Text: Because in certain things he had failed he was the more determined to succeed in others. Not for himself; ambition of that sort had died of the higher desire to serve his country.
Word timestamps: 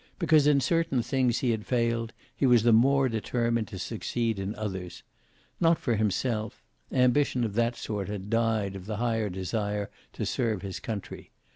Because 0.17 0.47
in 0.47 0.61
certain 0.61 1.03
things 1.03 1.41
he 1.41 1.51
had 1.51 1.63
failed 1.63 2.11
he 2.35 2.47
was 2.47 2.63
the 2.63 2.73
more 2.73 3.07
determined 3.07 3.67
to 3.67 3.77
succeed 3.77 4.39
in 4.39 4.55
others. 4.55 5.03
Not 5.59 5.77
for 5.77 5.95
himself; 5.95 6.63
ambition 6.91 7.43
of 7.43 7.53
that 7.53 7.75
sort 7.75 8.07
had 8.07 8.27
died 8.27 8.75
of 8.75 8.87
the 8.87 8.97
higher 8.97 9.29
desire 9.29 9.91
to 10.13 10.25
serve 10.25 10.63
his 10.63 10.79
country. 10.79 11.29